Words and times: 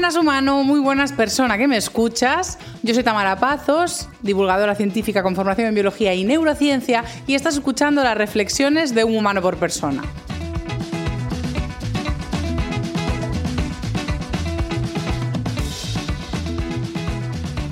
buenas 0.00 0.16
humano, 0.16 0.64
muy 0.64 0.80
buenas 0.80 1.12
persona 1.12 1.58
que 1.58 1.68
me 1.68 1.76
escuchas. 1.76 2.58
Yo 2.82 2.94
soy 2.94 3.02
Tamara 3.02 3.36
Pazos, 3.36 4.08
divulgadora 4.22 4.74
científica 4.74 5.22
con 5.22 5.36
formación 5.36 5.66
en 5.66 5.74
biología 5.74 6.14
y 6.14 6.24
neurociencia 6.24 7.04
y 7.26 7.34
estás 7.34 7.56
escuchando 7.56 8.02
las 8.02 8.16
reflexiones 8.16 8.94
de 8.94 9.04
un 9.04 9.14
humano 9.14 9.42
por 9.42 9.58
persona. 9.58 10.02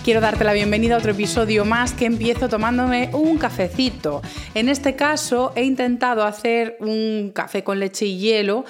quiero 0.09 0.23
darte 0.23 0.43
la 0.43 0.55
bienvenida 0.55 0.95
a 0.95 0.99
otro 0.99 1.11
episodio 1.11 1.67
más 1.67 1.93
que 1.93 2.07
empiezo 2.07 2.49
tomándome 2.49 3.11
un 3.13 3.37
cafecito. 3.37 4.23
En 4.55 4.71
este 4.71 4.97
caso 4.97 5.53
he 5.55 5.65
intentado 5.65 6.25
hacer 6.25 6.79
un 6.81 7.31
café 7.35 7.63
con 7.63 7.79
leche 7.79 8.07
y 8.07 8.17
hielo 8.17 8.65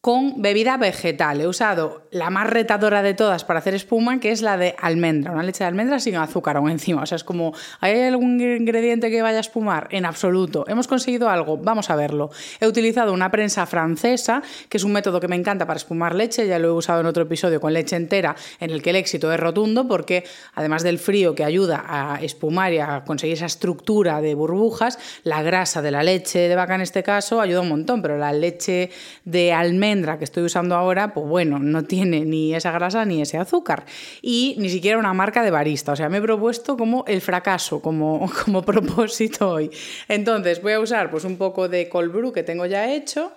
con 0.00 0.40
bebida 0.40 0.76
vegetal. 0.76 1.40
He 1.40 1.48
usado 1.48 2.02
la 2.12 2.30
más 2.30 2.48
retadora 2.48 3.02
de 3.02 3.14
todas 3.14 3.44
para 3.44 3.58
hacer 3.58 3.74
espuma, 3.74 4.20
que 4.20 4.30
es 4.30 4.42
la 4.42 4.56
de 4.56 4.76
almendra, 4.80 5.32
una 5.32 5.42
leche 5.42 5.64
de 5.64 5.68
almendra 5.68 5.98
sin 5.98 6.14
azúcar 6.14 6.56
aún 6.56 6.70
encima. 6.70 7.02
O 7.02 7.06
sea, 7.06 7.16
es 7.16 7.24
como, 7.24 7.52
¿hay 7.80 8.00
algún 8.02 8.40
ingrediente 8.40 9.10
que 9.10 9.22
vaya 9.22 9.38
a 9.38 9.40
espumar? 9.40 9.88
En 9.90 10.06
absoluto. 10.06 10.64
¿Hemos 10.68 10.86
conseguido 10.86 11.28
algo? 11.28 11.56
Vamos 11.56 11.90
a 11.90 11.96
verlo. 11.96 12.30
He 12.60 12.68
utilizado 12.68 13.12
una 13.12 13.30
prensa 13.32 13.66
francesa, 13.66 14.40
que 14.68 14.76
es 14.76 14.84
un 14.84 14.92
método 14.92 15.18
que 15.18 15.26
me 15.26 15.34
encanta 15.34 15.66
para 15.66 15.78
espumar 15.78 16.14
leche, 16.14 16.46
ya 16.46 16.60
lo 16.60 16.68
he 16.68 16.72
usado 16.72 17.00
en 17.00 17.06
otro 17.06 17.24
episodio 17.24 17.60
con 17.60 17.72
leche 17.72 17.96
entera, 17.96 18.36
en 18.60 18.70
el 18.70 18.82
que 18.82 18.90
el 18.90 18.96
éxito 18.96 19.32
es 19.32 19.40
rotundo, 19.40 19.88
porque 19.88 20.24
además 20.54 20.84
del 20.84 20.98
frío 20.98 21.34
que 21.34 21.42
ayuda 21.42 21.84
a 21.88 22.22
espumar 22.22 22.72
y 22.72 22.78
a 22.78 23.02
conseguir 23.04 23.34
esa 23.34 23.46
estructura 23.46 24.20
de 24.20 24.34
burbujas, 24.36 24.98
la 25.24 25.42
grasa 25.42 25.82
de 25.82 25.90
la 25.90 26.04
leche 26.04 26.48
de 26.48 26.54
vaca 26.54 26.76
en 26.76 26.82
este 26.82 27.02
caso 27.02 27.40
ayuda 27.40 27.62
un 27.62 27.68
montón, 27.68 28.00
pero 28.00 28.16
la 28.16 28.32
leche 28.32 28.90
de 29.24 29.52
almendra 29.52 29.87
que 30.18 30.24
estoy 30.24 30.42
usando 30.42 30.74
ahora, 30.74 31.14
pues 31.14 31.26
bueno, 31.26 31.58
no 31.58 31.84
tiene 31.84 32.24
ni 32.24 32.54
esa 32.54 32.70
grasa 32.72 33.04
ni 33.04 33.22
ese 33.22 33.38
azúcar. 33.38 33.84
Y 34.22 34.54
ni 34.58 34.68
siquiera 34.68 34.98
una 34.98 35.14
marca 35.14 35.42
de 35.42 35.50
barista. 35.50 35.92
O 35.92 35.96
sea, 35.96 36.08
me 36.08 36.18
he 36.18 36.22
propuesto 36.22 36.76
como 36.76 37.04
el 37.06 37.20
fracaso, 37.20 37.80
como, 37.80 38.30
como 38.44 38.62
propósito 38.62 39.50
hoy. 39.50 39.70
Entonces, 40.08 40.62
voy 40.62 40.72
a 40.72 40.80
usar 40.80 41.10
pues 41.10 41.24
un 41.24 41.36
poco 41.36 41.68
de 41.68 41.88
cold 41.88 42.12
brew 42.12 42.32
que 42.32 42.42
tengo 42.42 42.66
ya 42.66 42.92
hecho 42.92 43.32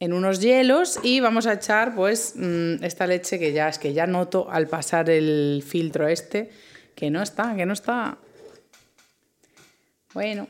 en 0.00 0.12
unos 0.12 0.40
hielos 0.40 0.98
y 1.02 1.20
vamos 1.20 1.46
a 1.46 1.54
echar 1.54 1.94
pues 1.94 2.34
mm, 2.36 2.84
esta 2.84 3.06
leche 3.06 3.38
que 3.38 3.52
ya 3.52 3.68
es 3.68 3.78
que 3.78 3.92
ya 3.92 4.06
noto 4.06 4.50
al 4.50 4.66
pasar 4.66 5.08
el 5.08 5.64
filtro 5.66 6.08
este 6.08 6.50
que 6.94 7.10
no 7.10 7.22
está, 7.22 7.54
que 7.56 7.64
no 7.64 7.72
está. 7.72 8.18
Bueno, 10.12 10.46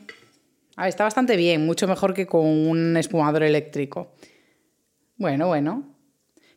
está 0.83 1.03
bastante 1.03 1.37
bien, 1.37 1.65
mucho 1.65 1.87
mejor 1.87 2.13
que 2.13 2.27
con 2.27 2.45
un 2.45 2.97
espumador 2.97 3.43
eléctrico. 3.43 4.15
Bueno, 5.17 5.47
bueno. 5.47 5.95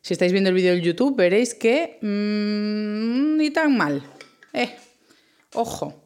Si 0.01 0.13
estáis 0.13 0.31
viendo 0.31 0.49
el 0.49 0.55
vídeo 0.55 0.73
en 0.73 0.81
YouTube, 0.81 1.15
veréis 1.15 1.53
que 1.53 1.99
mmm, 2.01 3.37
ni 3.37 3.51
tan 3.51 3.75
mal. 3.75 4.03
Eh, 4.53 4.75
ojo. 5.53 6.03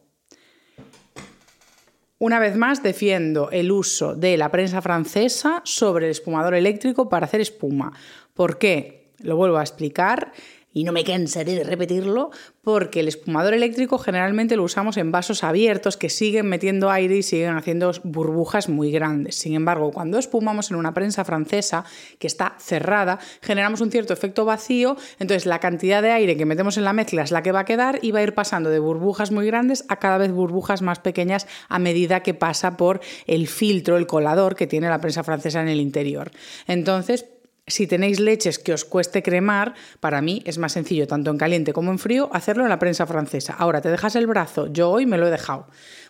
Una 2.19 2.39
vez 2.39 2.55
más 2.55 2.81
defiendo 2.81 3.51
el 3.51 3.71
uso 3.71 4.15
de 4.15 4.37
la 4.37 4.49
prensa 4.49 4.81
francesa 4.81 5.61
sobre 5.65 6.05
el 6.05 6.11
espumador 6.11 6.53
eléctrico 6.53 7.09
para 7.09 7.25
hacer 7.25 7.41
espuma. 7.41 7.91
¿Por 8.33 8.57
qué? 8.57 9.11
Lo 9.19 9.35
vuelvo 9.35 9.57
a 9.57 9.61
explicar 9.61 10.31
y 10.73 10.83
no 10.83 10.91
me 10.91 11.03
cansaré 11.03 11.55
de 11.55 11.63
repetirlo, 11.63 12.31
porque 12.61 13.01
el 13.01 13.07
espumador 13.07 13.53
eléctrico 13.53 13.97
generalmente 13.97 14.55
lo 14.55 14.63
usamos 14.63 14.97
en 14.97 15.11
vasos 15.11 15.43
abiertos 15.43 15.97
que 15.97 16.09
siguen 16.09 16.47
metiendo 16.47 16.89
aire 16.89 17.17
y 17.17 17.23
siguen 17.23 17.55
haciendo 17.55 17.91
burbujas 18.03 18.69
muy 18.69 18.91
grandes. 18.91 19.35
Sin 19.35 19.53
embargo, 19.53 19.91
cuando 19.91 20.17
espumamos 20.17 20.71
en 20.71 20.77
una 20.77 20.93
prensa 20.93 21.23
francesa 21.23 21.85
que 22.19 22.27
está 22.27 22.55
cerrada, 22.59 23.19
generamos 23.41 23.81
un 23.81 23.91
cierto 23.91 24.13
efecto 24.13 24.45
vacío, 24.45 24.97
entonces 25.19 25.45
la 25.45 25.59
cantidad 25.59 26.01
de 26.01 26.11
aire 26.11 26.37
que 26.37 26.45
metemos 26.45 26.77
en 26.77 26.85
la 26.85 26.93
mezcla 26.93 27.23
es 27.23 27.31
la 27.31 27.43
que 27.43 27.51
va 27.51 27.61
a 27.61 27.65
quedar 27.65 27.99
y 28.01 28.11
va 28.11 28.19
a 28.19 28.23
ir 28.23 28.33
pasando 28.33 28.69
de 28.69 28.79
burbujas 28.79 29.31
muy 29.31 29.45
grandes 29.45 29.85
a 29.89 29.97
cada 29.97 30.17
vez 30.17 30.31
burbujas 30.31 30.81
más 30.81 30.99
pequeñas 30.99 31.47
a 31.69 31.79
medida 31.79 32.21
que 32.21 32.33
pasa 32.33 32.77
por 32.77 33.01
el 33.27 33.47
filtro, 33.47 33.97
el 33.97 34.07
colador 34.07 34.55
que 34.55 34.67
tiene 34.67 34.89
la 34.89 34.99
prensa 34.99 35.23
francesa 35.23 35.61
en 35.61 35.67
el 35.67 35.79
interior. 35.79 36.31
Entonces, 36.67 37.25
si 37.65 37.87
tenéis 37.87 38.19
leches 38.19 38.59
que 38.59 38.73
os 38.73 38.83
cueste 38.83 39.23
cremar, 39.23 39.73
para 39.99 40.21
mí 40.21 40.41
es 40.45 40.57
más 40.57 40.73
sencillo, 40.73 41.07
tanto 41.07 41.31
en 41.31 41.37
caliente 41.37 41.73
como 41.73 41.91
en 41.91 41.99
frío, 41.99 42.29
hacerlo 42.33 42.63
en 42.63 42.69
la 42.69 42.79
prensa 42.79 43.05
francesa. 43.05 43.55
Ahora, 43.57 43.81
te 43.81 43.89
dejas 43.89 44.15
el 44.15 44.27
brazo, 44.27 44.67
yo 44.67 44.89
hoy 44.89 45.05
me 45.05 45.17
lo 45.17 45.27
he 45.27 45.31
dejado. 45.31 45.67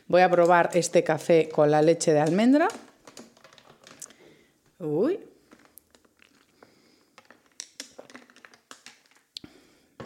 Voy 0.07 0.21
a 0.21 0.29
probar 0.29 0.71
este 0.73 1.03
café 1.03 1.49
con 1.49 1.69
la 1.69 1.81
leche 1.81 2.11
de 2.11 2.19
almendra. 2.19 2.67
Uy. 4.79 5.19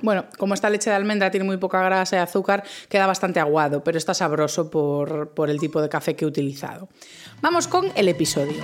Bueno, 0.02 0.26
como 0.38 0.54
esta 0.54 0.70
leche 0.70 0.92
de 0.92 0.96
almendra 0.96 1.32
tiene 1.32 1.46
muy 1.46 1.58
poca 1.58 1.82
grasa 1.82 2.18
y 2.18 2.20
azúcar, 2.20 2.64
queda 2.88 3.08
bastante 3.08 3.40
aguado, 3.40 3.84
pero 3.84 3.98
está 3.98 4.14
sabroso 4.14 4.70
por, 4.70 5.30
por 5.32 5.50
el 5.50 5.60
tipo 5.60 5.82
de 5.82 5.90
café 5.90 6.16
que 6.16 6.26
he 6.26 6.28
utilizado. 6.28 6.88
Vamos 7.42 7.68
con 7.68 7.92
el 7.96 8.08
episodio. 8.08 8.64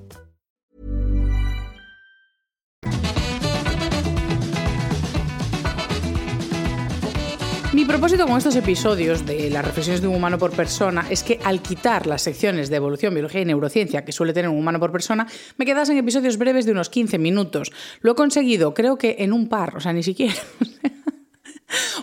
Mi 7.73 7.85
propósito 7.85 8.27
con 8.27 8.37
estos 8.37 8.57
episodios 8.57 9.25
de 9.25 9.49
las 9.49 9.63
reflexiones 9.63 10.01
de 10.01 10.07
un 10.09 10.15
humano 10.15 10.37
por 10.37 10.51
persona 10.51 11.05
es 11.09 11.23
que 11.23 11.39
al 11.41 11.61
quitar 11.61 12.05
las 12.05 12.21
secciones 12.21 12.69
de 12.69 12.75
evolución, 12.75 13.13
biología 13.13 13.39
y 13.39 13.45
neurociencia 13.45 14.03
que 14.03 14.11
suele 14.11 14.33
tener 14.33 14.49
un 14.49 14.57
humano 14.57 14.77
por 14.77 14.91
persona, 14.91 15.25
me 15.55 15.65
quedasen 15.65 15.95
episodios 15.95 16.37
breves 16.37 16.65
de 16.65 16.73
unos 16.73 16.89
15 16.89 17.17
minutos. 17.17 17.71
Lo 18.01 18.11
he 18.11 18.15
conseguido, 18.15 18.73
creo 18.73 18.97
que 18.97 19.15
en 19.19 19.31
un 19.31 19.47
par, 19.47 19.77
o 19.77 19.79
sea, 19.79 19.93
ni 19.93 20.03
siquiera. 20.03 20.35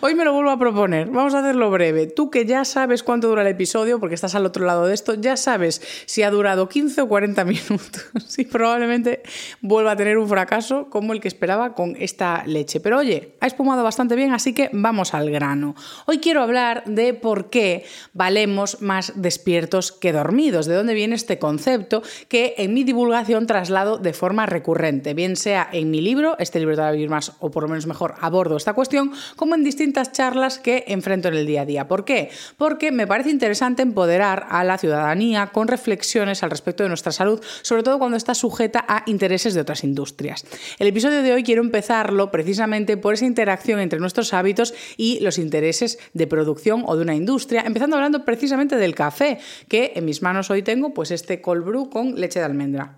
Hoy 0.00 0.14
me 0.14 0.24
lo 0.24 0.32
vuelvo 0.32 0.50
a 0.50 0.58
proponer. 0.58 1.08
Vamos 1.10 1.34
a 1.34 1.40
hacerlo 1.40 1.70
breve. 1.70 2.06
Tú 2.06 2.30
que 2.30 2.46
ya 2.46 2.64
sabes 2.64 3.02
cuánto 3.02 3.28
dura 3.28 3.42
el 3.42 3.48
episodio, 3.48 4.00
porque 4.00 4.14
estás 4.14 4.34
al 4.34 4.46
otro 4.46 4.64
lado 4.64 4.86
de 4.86 4.94
esto, 4.94 5.14
ya 5.14 5.36
sabes 5.36 5.82
si 6.06 6.22
ha 6.22 6.30
durado 6.30 6.68
15 6.68 7.02
o 7.02 7.08
40 7.08 7.44
minutos. 7.44 8.08
Y 8.38 8.44
probablemente 8.44 9.22
vuelva 9.60 9.92
a 9.92 9.96
tener 9.96 10.16
un 10.16 10.28
fracaso 10.28 10.88
como 10.90 11.12
el 11.12 11.20
que 11.20 11.26
esperaba 11.26 11.74
con 11.74 11.96
esta 11.98 12.44
leche. 12.46 12.78
Pero 12.78 12.98
oye, 12.98 13.34
ha 13.40 13.48
espumado 13.48 13.82
bastante 13.82 14.14
bien, 14.14 14.32
así 14.32 14.54
que 14.54 14.70
vamos 14.72 15.12
al 15.12 15.30
grano. 15.30 15.74
Hoy 16.06 16.18
quiero 16.18 16.40
hablar 16.40 16.84
de 16.86 17.14
por 17.14 17.50
qué 17.50 17.84
valemos 18.12 18.80
más 18.80 19.12
despiertos 19.16 19.90
que 19.90 20.12
dormidos, 20.12 20.66
de 20.66 20.74
dónde 20.74 20.94
viene 20.94 21.16
este 21.16 21.40
concepto 21.40 22.02
que 22.28 22.54
en 22.58 22.74
mi 22.74 22.84
divulgación 22.84 23.46
traslado 23.48 23.98
de 23.98 24.12
forma 24.12 24.46
recurrente, 24.46 25.14
bien 25.14 25.34
sea 25.34 25.68
en 25.72 25.90
mi 25.90 26.00
libro, 26.00 26.36
este 26.38 26.60
libro 26.60 26.76
te 26.76 26.82
va 26.82 26.88
a 26.88 26.92
vivir 26.92 27.10
más 27.10 27.32
o 27.40 27.50
por 27.50 27.64
lo 27.64 27.68
menos 27.70 27.86
mejor 27.86 28.14
abordo 28.20 28.56
esta 28.56 28.72
cuestión, 28.72 29.12
como 29.34 29.54
en 29.54 29.57
distintas 29.64 30.12
charlas 30.12 30.58
que 30.58 30.84
enfrento 30.88 31.28
en 31.28 31.34
el 31.34 31.46
día 31.46 31.62
a 31.62 31.66
día. 31.66 31.88
¿Por 31.88 32.04
qué? 32.04 32.30
Porque 32.56 32.92
me 32.92 33.06
parece 33.06 33.30
interesante 33.30 33.82
empoderar 33.82 34.46
a 34.48 34.64
la 34.64 34.78
ciudadanía 34.78 35.48
con 35.48 35.68
reflexiones 35.68 36.42
al 36.42 36.50
respecto 36.50 36.82
de 36.82 36.88
nuestra 36.88 37.12
salud, 37.12 37.40
sobre 37.62 37.82
todo 37.82 37.98
cuando 37.98 38.16
está 38.16 38.34
sujeta 38.34 38.84
a 38.88 39.02
intereses 39.06 39.54
de 39.54 39.60
otras 39.60 39.84
industrias. 39.84 40.44
El 40.78 40.88
episodio 40.88 41.22
de 41.22 41.32
hoy 41.32 41.42
quiero 41.42 41.62
empezarlo 41.62 42.30
precisamente 42.30 42.96
por 42.96 43.14
esa 43.14 43.26
interacción 43.26 43.80
entre 43.80 43.98
nuestros 43.98 44.34
hábitos 44.34 44.74
y 44.96 45.20
los 45.20 45.38
intereses 45.38 45.98
de 46.14 46.26
producción 46.26 46.84
o 46.86 46.96
de 46.96 47.02
una 47.02 47.14
industria, 47.14 47.62
empezando 47.66 47.96
hablando 47.96 48.24
precisamente 48.24 48.76
del 48.76 48.94
café, 48.94 49.38
que 49.68 49.92
en 49.94 50.04
mis 50.04 50.22
manos 50.22 50.50
hoy 50.50 50.62
tengo 50.62 50.94
pues 50.94 51.10
este 51.10 51.40
cold 51.40 51.64
brew 51.64 51.90
con 51.90 52.14
leche 52.20 52.38
de 52.38 52.44
almendra. 52.44 52.96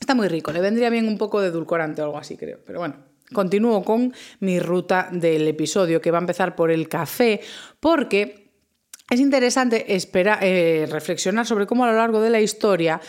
Está 0.00 0.14
muy 0.14 0.28
rico, 0.28 0.52
le 0.52 0.60
vendría 0.60 0.90
bien 0.90 1.06
un 1.06 1.18
poco 1.18 1.40
de 1.40 1.48
edulcorante 1.48 2.00
o 2.02 2.04
algo 2.04 2.18
así, 2.18 2.36
creo, 2.36 2.58
pero 2.64 2.80
bueno, 2.80 3.09
Continúo 3.32 3.84
con 3.84 4.12
mi 4.40 4.58
ruta 4.58 5.08
del 5.12 5.46
episodio, 5.46 6.00
que 6.00 6.10
va 6.10 6.18
a 6.18 6.20
empezar 6.20 6.56
por 6.56 6.70
el 6.70 6.88
café, 6.88 7.40
porque 7.78 8.50
es 9.10 9.18
interesante 9.18 9.84
eh, 9.88 10.88
reflexionar 10.88 11.44
sobre 11.44 11.66
cómo 11.66 11.84
a 11.84 11.90
lo 11.90 11.96
largo 11.96 12.20
de 12.20 12.30
la 12.30 12.40
historia 12.40 13.00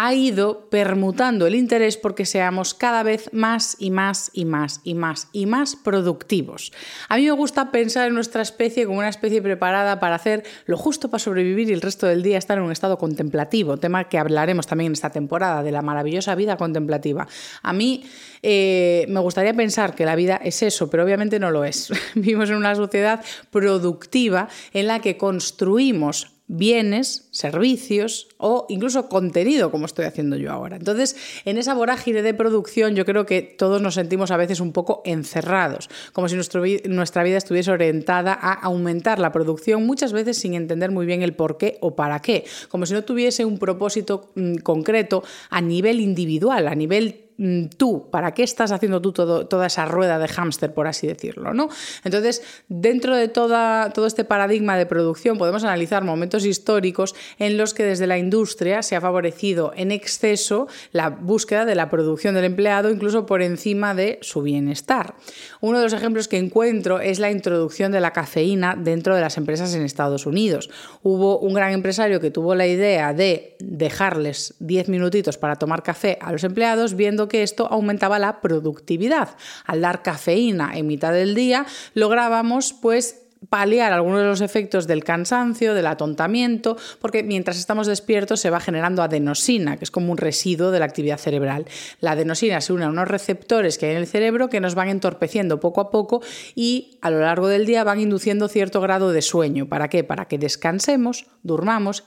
ha 0.00 0.14
ido 0.14 0.70
permutando 0.70 1.48
el 1.48 1.56
interés 1.56 1.96
porque 1.96 2.24
seamos 2.24 2.72
cada 2.72 3.02
vez 3.02 3.30
más 3.32 3.74
y 3.80 3.90
más 3.90 4.30
y 4.32 4.44
más 4.44 4.80
y 4.84 4.94
más 4.94 5.28
y 5.32 5.46
más 5.46 5.74
productivos. 5.74 6.72
A 7.08 7.16
mí 7.16 7.24
me 7.24 7.32
gusta 7.32 7.72
pensar 7.72 8.06
en 8.06 8.14
nuestra 8.14 8.42
especie 8.42 8.86
como 8.86 9.00
una 9.00 9.08
especie 9.08 9.42
preparada 9.42 9.98
para 9.98 10.14
hacer 10.14 10.44
lo 10.66 10.76
justo 10.76 11.10
para 11.10 11.18
sobrevivir 11.18 11.68
y 11.68 11.72
el 11.72 11.80
resto 11.80 12.06
del 12.06 12.22
día 12.22 12.38
estar 12.38 12.58
en 12.58 12.62
un 12.62 12.70
estado 12.70 12.96
contemplativo, 12.96 13.76
tema 13.76 14.04
que 14.04 14.18
hablaremos 14.18 14.68
también 14.68 14.90
en 14.90 14.92
esta 14.92 15.10
temporada 15.10 15.64
de 15.64 15.72
la 15.72 15.82
maravillosa 15.82 16.36
vida 16.36 16.56
contemplativa. 16.56 17.26
A 17.64 17.72
mí 17.72 18.04
eh, 18.44 19.04
me 19.08 19.18
gustaría 19.18 19.52
pensar 19.52 19.96
que 19.96 20.04
la 20.04 20.14
vida 20.14 20.36
es 20.36 20.62
eso, 20.62 20.88
pero 20.90 21.02
obviamente 21.02 21.40
no 21.40 21.50
lo 21.50 21.64
es. 21.64 21.90
Vivimos 22.14 22.50
en 22.50 22.56
una 22.56 22.76
sociedad 22.76 23.24
productiva 23.50 24.48
en 24.72 24.86
la 24.86 25.00
que 25.00 25.16
construimos 25.16 26.37
bienes, 26.48 27.28
servicios 27.30 28.28
o 28.38 28.66
incluso 28.70 29.08
contenido, 29.08 29.70
como 29.70 29.86
estoy 29.86 30.06
haciendo 30.06 30.36
yo 30.36 30.50
ahora. 30.50 30.76
Entonces, 30.76 31.16
en 31.44 31.58
esa 31.58 31.74
vorágine 31.74 32.22
de 32.22 32.34
producción 32.34 32.96
yo 32.96 33.04
creo 33.04 33.26
que 33.26 33.42
todos 33.42 33.82
nos 33.82 33.94
sentimos 33.94 34.30
a 34.30 34.36
veces 34.36 34.60
un 34.60 34.72
poco 34.72 35.02
encerrados, 35.04 35.90
como 36.12 36.28
si 36.28 36.36
nuestra 36.36 37.22
vida 37.22 37.36
estuviese 37.36 37.70
orientada 37.70 38.32
a 38.32 38.54
aumentar 38.54 39.18
la 39.18 39.30
producción, 39.30 39.86
muchas 39.86 40.12
veces 40.12 40.38
sin 40.38 40.54
entender 40.54 40.90
muy 40.90 41.06
bien 41.06 41.22
el 41.22 41.34
por 41.34 41.58
qué 41.58 41.76
o 41.80 41.94
para 41.94 42.20
qué, 42.20 42.44
como 42.68 42.86
si 42.86 42.94
no 42.94 43.04
tuviese 43.04 43.44
un 43.44 43.58
propósito 43.58 44.30
mm, 44.34 44.56
concreto 44.56 45.22
a 45.50 45.60
nivel 45.60 46.00
individual, 46.00 46.66
a 46.66 46.74
nivel 46.74 47.27
tú, 47.76 48.10
¿para 48.10 48.34
qué 48.34 48.42
estás 48.42 48.72
haciendo 48.72 49.00
tú 49.00 49.12
toda 49.12 49.66
esa 49.66 49.84
rueda 49.84 50.18
de 50.18 50.28
hámster, 50.28 50.74
por 50.74 50.86
así 50.86 51.06
decirlo? 51.06 51.54
¿no? 51.54 51.68
Entonces, 52.04 52.42
dentro 52.68 53.14
de 53.14 53.28
todo 53.28 54.06
este 54.06 54.24
paradigma 54.24 54.76
de 54.76 54.86
producción 54.86 55.38
podemos 55.38 55.62
analizar 55.62 56.02
momentos 56.02 56.44
históricos 56.44 57.14
en 57.38 57.56
los 57.56 57.74
que 57.74 57.84
desde 57.84 58.06
la 58.06 58.18
industria 58.18 58.82
se 58.82 58.96
ha 58.96 59.00
favorecido 59.00 59.72
en 59.76 59.92
exceso 59.92 60.66
la 60.92 61.10
búsqueda 61.10 61.64
de 61.64 61.74
la 61.74 61.90
producción 61.90 62.34
del 62.34 62.44
empleado, 62.44 62.90
incluso 62.90 63.26
por 63.26 63.42
encima 63.42 63.94
de 63.94 64.18
su 64.22 64.42
bienestar. 64.42 65.14
Uno 65.60 65.78
de 65.78 65.84
los 65.84 65.92
ejemplos 65.92 66.28
que 66.28 66.38
encuentro 66.38 67.00
es 67.00 67.18
la 67.18 67.30
introducción 67.30 67.92
de 67.92 68.00
la 68.00 68.12
cafeína 68.12 68.76
dentro 68.76 69.14
de 69.14 69.20
las 69.20 69.36
empresas 69.36 69.74
en 69.74 69.82
Estados 69.82 70.26
Unidos. 70.26 70.70
Hubo 71.02 71.38
un 71.38 71.54
gran 71.54 71.72
empresario 71.72 72.20
que 72.20 72.30
tuvo 72.30 72.54
la 72.54 72.66
idea 72.66 73.12
de 73.12 73.56
dejarles 73.60 74.54
10 74.58 74.88
minutitos 74.88 75.38
para 75.38 75.56
tomar 75.56 75.82
café 75.82 76.18
a 76.20 76.32
los 76.32 76.44
empleados, 76.44 76.94
viendo 76.94 77.27
que 77.28 77.42
esto 77.42 77.66
aumentaba 77.70 78.18
la 78.18 78.40
productividad. 78.40 79.36
Al 79.64 79.80
dar 79.80 80.02
cafeína 80.02 80.76
en 80.76 80.86
mitad 80.86 81.12
del 81.12 81.34
día, 81.34 81.66
lográbamos 81.94 82.72
pues 82.72 83.28
paliar 83.48 83.92
algunos 83.92 84.20
de 84.20 84.26
los 84.26 84.40
efectos 84.40 84.86
del 84.86 85.04
cansancio, 85.04 85.74
del 85.74 85.86
atontamiento, 85.86 86.76
porque 87.00 87.22
mientras 87.22 87.58
estamos 87.58 87.86
despiertos 87.86 88.40
se 88.40 88.50
va 88.50 88.60
generando 88.60 89.02
adenosina, 89.02 89.76
que 89.76 89.84
es 89.84 89.90
como 89.90 90.10
un 90.12 90.18
residuo 90.18 90.70
de 90.70 90.80
la 90.80 90.84
actividad 90.84 91.18
cerebral. 91.18 91.66
La 92.00 92.12
adenosina 92.12 92.60
se 92.60 92.72
une 92.72 92.84
a 92.84 92.88
unos 92.88 93.08
receptores 93.08 93.78
que 93.78 93.86
hay 93.86 93.92
en 93.92 93.98
el 93.98 94.06
cerebro 94.06 94.48
que 94.48 94.60
nos 94.60 94.74
van 94.74 94.88
entorpeciendo 94.88 95.60
poco 95.60 95.80
a 95.80 95.90
poco 95.90 96.22
y 96.54 96.98
a 97.00 97.10
lo 97.10 97.20
largo 97.20 97.48
del 97.48 97.66
día 97.66 97.84
van 97.84 98.00
induciendo 98.00 98.48
cierto 98.48 98.80
grado 98.80 99.12
de 99.12 99.22
sueño. 99.22 99.68
¿Para 99.68 99.88
qué? 99.88 100.04
Para 100.04 100.26
que 100.26 100.38
descansemos, 100.38 101.26
durmamos 101.42 102.04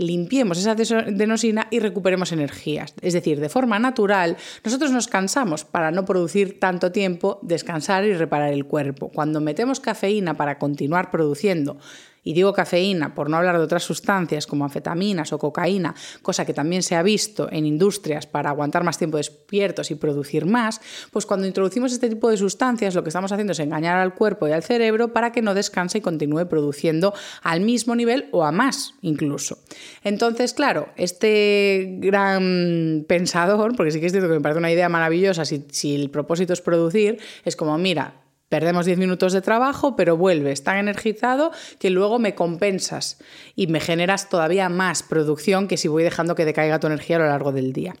limpiemos 0.00 0.58
esa 0.58 0.72
adenosina 0.72 1.68
y 1.70 1.78
recuperemos 1.78 2.32
energías. 2.32 2.94
Es 3.02 3.12
decir, 3.12 3.38
de 3.38 3.48
forma 3.48 3.78
natural, 3.78 4.36
nosotros 4.64 4.90
nos 4.90 5.08
cansamos 5.08 5.64
para 5.64 5.90
no 5.90 6.04
producir 6.04 6.58
tanto 6.58 6.90
tiempo, 6.90 7.38
descansar 7.42 8.04
y 8.04 8.14
reparar 8.14 8.52
el 8.52 8.64
cuerpo. 8.64 9.10
Cuando 9.10 9.40
metemos 9.40 9.78
cafeína 9.78 10.34
para 10.34 10.58
continuar 10.58 11.10
produciendo 11.10 11.76
y 12.22 12.34
digo 12.34 12.52
cafeína 12.52 13.14
por 13.14 13.30
no 13.30 13.36
hablar 13.36 13.58
de 13.58 13.64
otras 13.64 13.82
sustancias 13.82 14.46
como 14.46 14.64
anfetaminas 14.64 15.32
o 15.32 15.38
cocaína, 15.38 15.94
cosa 16.22 16.44
que 16.44 16.54
también 16.54 16.82
se 16.82 16.96
ha 16.96 17.02
visto 17.02 17.48
en 17.50 17.66
industrias 17.66 18.26
para 18.26 18.50
aguantar 18.50 18.84
más 18.84 18.98
tiempo 18.98 19.16
despiertos 19.16 19.90
y 19.90 19.94
producir 19.94 20.46
más, 20.46 20.80
pues 21.10 21.26
cuando 21.26 21.46
introducimos 21.46 21.92
este 21.92 22.08
tipo 22.08 22.30
de 22.30 22.36
sustancias 22.36 22.94
lo 22.94 23.02
que 23.02 23.08
estamos 23.08 23.32
haciendo 23.32 23.52
es 23.52 23.58
engañar 23.60 23.98
al 23.98 24.14
cuerpo 24.14 24.48
y 24.48 24.52
al 24.52 24.62
cerebro 24.62 25.12
para 25.12 25.32
que 25.32 25.42
no 25.42 25.54
descanse 25.54 25.98
y 25.98 26.00
continúe 26.00 26.46
produciendo 26.48 27.14
al 27.42 27.60
mismo 27.60 27.94
nivel 27.94 28.28
o 28.32 28.44
a 28.44 28.52
más 28.52 28.94
incluso. 29.02 29.58
Entonces, 30.04 30.54
claro, 30.54 30.88
este 30.96 31.96
gran 31.98 33.04
pensador, 33.08 33.76
porque 33.76 33.92
sí 33.92 34.00
que 34.00 34.06
es 34.06 34.12
cierto 34.12 34.28
que 34.28 34.34
me 34.34 34.40
parece 34.40 34.58
una 34.58 34.72
idea 34.72 34.88
maravillosa, 34.88 35.44
si, 35.44 35.64
si 35.70 35.94
el 35.94 36.10
propósito 36.10 36.52
es 36.52 36.60
producir, 36.60 37.18
es 37.44 37.56
como, 37.56 37.76
mira, 37.78 38.14
Perdemos 38.50 38.84
10 38.84 38.98
minutos 38.98 39.32
de 39.32 39.42
trabajo, 39.42 39.94
pero 39.94 40.16
vuelves 40.16 40.64
tan 40.64 40.76
energizado 40.76 41.52
que 41.78 41.88
luego 41.88 42.18
me 42.18 42.34
compensas 42.34 43.18
y 43.54 43.68
me 43.68 43.78
generas 43.78 44.28
todavía 44.28 44.68
más 44.68 45.04
producción 45.04 45.68
que 45.68 45.76
si 45.76 45.86
voy 45.86 46.02
dejando 46.02 46.34
que 46.34 46.44
decaiga 46.44 46.80
tu 46.80 46.88
energía 46.88 47.16
a 47.16 47.20
lo 47.20 47.26
largo 47.26 47.52
del 47.52 47.72
día. 47.72 47.94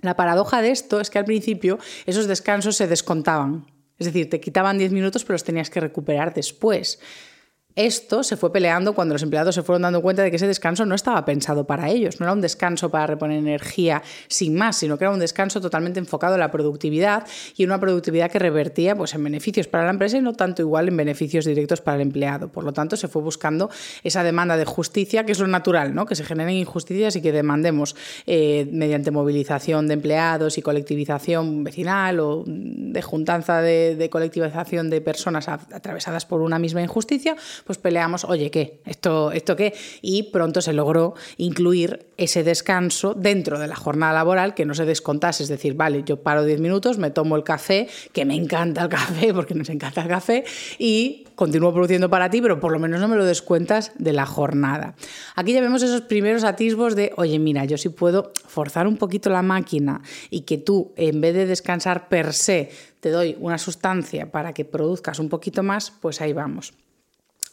La 0.00 0.14
paradoja 0.14 0.62
de 0.62 0.70
esto 0.70 1.00
es 1.00 1.10
que 1.10 1.18
al 1.18 1.24
principio 1.24 1.80
esos 2.06 2.28
descansos 2.28 2.76
se 2.76 2.86
descontaban. 2.86 3.66
Es 3.98 4.06
decir, 4.06 4.30
te 4.30 4.40
quitaban 4.40 4.78
10 4.78 4.92
minutos, 4.92 5.24
pero 5.24 5.34
los 5.34 5.44
tenías 5.44 5.70
que 5.70 5.80
recuperar 5.80 6.34
después. 6.34 7.00
Esto 7.76 8.22
se 8.22 8.36
fue 8.36 8.52
peleando 8.52 8.94
cuando 8.94 9.14
los 9.14 9.22
empleados 9.22 9.54
se 9.54 9.62
fueron 9.62 9.82
dando 9.82 10.02
cuenta 10.02 10.22
de 10.22 10.30
que 10.30 10.36
ese 10.36 10.46
descanso 10.46 10.84
no 10.84 10.94
estaba 10.94 11.24
pensado 11.24 11.66
para 11.66 11.88
ellos, 11.88 12.20
no 12.20 12.26
era 12.26 12.32
un 12.32 12.40
descanso 12.40 12.90
para 12.90 13.06
reponer 13.06 13.38
energía 13.38 14.02
sin 14.28 14.56
más, 14.56 14.76
sino 14.76 14.98
que 14.98 15.04
era 15.04 15.12
un 15.12 15.20
descanso 15.20 15.60
totalmente 15.60 16.00
enfocado 16.00 16.34
en 16.34 16.40
la 16.40 16.50
productividad 16.50 17.26
y 17.56 17.64
una 17.64 17.78
productividad 17.78 18.30
que 18.30 18.38
revertía 18.38 18.96
pues, 18.96 19.14
en 19.14 19.24
beneficios 19.24 19.68
para 19.68 19.84
la 19.84 19.90
empresa 19.90 20.18
y 20.18 20.20
no 20.20 20.32
tanto 20.32 20.62
igual 20.62 20.88
en 20.88 20.96
beneficios 20.96 21.44
directos 21.44 21.80
para 21.80 21.96
el 21.96 22.02
empleado. 22.02 22.48
Por 22.48 22.64
lo 22.64 22.72
tanto, 22.72 22.96
se 22.96 23.08
fue 23.08 23.22
buscando 23.22 23.70
esa 24.02 24.22
demanda 24.22 24.56
de 24.56 24.64
justicia, 24.64 25.24
que 25.24 25.32
es 25.32 25.38
lo 25.38 25.46
natural, 25.46 25.94
¿no? 25.94 26.06
que 26.06 26.16
se 26.16 26.24
generen 26.24 26.56
injusticias 26.56 27.16
y 27.16 27.22
que 27.22 27.32
demandemos 27.32 27.94
eh, 28.26 28.68
mediante 28.72 29.10
movilización 29.10 29.86
de 29.86 29.94
empleados 29.94 30.58
y 30.58 30.62
colectivización 30.62 31.64
vecinal 31.64 32.20
o 32.20 32.44
de 32.46 33.02
juntanza 33.02 33.62
de, 33.62 34.08
colectivización 34.10 34.90
de 34.90 35.00
personas 35.00 35.48
atravesadas 35.48 36.26
por 36.26 36.40
una 36.40 36.58
misma 36.58 36.82
injusticia, 36.82 37.36
pues 37.64 37.78
peleamos, 37.78 38.24
oye, 38.24 38.50
¿qué? 38.50 38.80
¿Esto, 38.86 39.32
¿Esto 39.32 39.56
qué? 39.56 39.74
Y 40.02 40.24
pronto 40.24 40.60
se 40.60 40.72
logró 40.72 41.14
incluir 41.36 42.06
ese 42.16 42.44
descanso 42.44 43.14
dentro 43.14 43.58
de 43.58 43.66
la 43.66 43.76
jornada 43.76 44.12
laboral 44.12 44.54
que 44.54 44.66
no 44.66 44.74
se 44.74 44.84
descontase. 44.84 45.42
Es 45.42 45.48
decir, 45.48 45.74
vale, 45.74 46.02
yo 46.04 46.22
paro 46.22 46.44
10 46.44 46.60
minutos, 46.60 46.98
me 46.98 47.10
tomo 47.10 47.36
el 47.36 47.44
café, 47.44 47.88
que 48.12 48.24
me 48.24 48.34
encanta 48.34 48.82
el 48.82 48.88
café, 48.88 49.32
porque 49.34 49.54
nos 49.54 49.68
encanta 49.70 50.02
el 50.02 50.08
café, 50.08 50.44
y 50.78 51.24
continúo 51.34 51.72
produciendo 51.72 52.10
para 52.10 52.28
ti, 52.28 52.42
pero 52.42 52.60
por 52.60 52.72
lo 52.72 52.78
menos 52.78 53.00
no 53.00 53.08
me 53.08 53.16
lo 53.16 53.24
descuentas 53.24 53.92
de 53.98 54.12
la 54.12 54.26
jornada. 54.26 54.94
Aquí 55.36 55.52
ya 55.52 55.60
vemos 55.60 55.82
esos 55.82 56.02
primeros 56.02 56.44
atisbos 56.44 56.94
de, 56.94 57.12
oye, 57.16 57.38
mira, 57.38 57.64
yo 57.64 57.78
sí 57.78 57.88
puedo 57.88 58.32
forzar 58.46 58.86
un 58.86 58.98
poquito 58.98 59.30
la 59.30 59.42
máquina 59.42 60.02
y 60.28 60.42
que 60.42 60.58
tú, 60.58 60.92
en 60.96 61.20
vez 61.20 61.34
de 61.34 61.46
descansar 61.46 62.08
per 62.08 62.34
se, 62.34 62.70
te 63.00 63.08
doy 63.10 63.36
una 63.40 63.58
sustancia 63.58 64.30
para 64.30 64.52
que 64.52 64.64
produzcas 64.64 65.18
un 65.18 65.28
poquito 65.28 65.62
más, 65.62 65.90
pues 65.90 66.20
ahí 66.20 66.32
vamos. 66.32 66.74